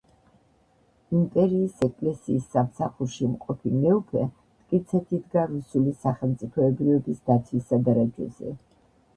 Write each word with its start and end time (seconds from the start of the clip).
იმპერიის 1.17 1.83
ეკლესიის 1.87 2.47
სამსახურში 2.55 3.29
მყოფი 3.33 3.73
მეუფე 3.75 4.23
მტკიცედ 4.31 5.15
იდგა 5.19 5.45
რუსული 5.53 5.95
სახელმწიფოებრიობის 6.07 7.25
დაცვის 7.31 7.71
სადარაჯოზე. 7.71 8.57